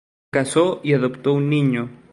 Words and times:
Se 0.23 0.29
casó 0.31 0.79
y 0.81 0.93
adoptó 0.93 1.31
un 1.33 1.47
niño. 1.47 1.89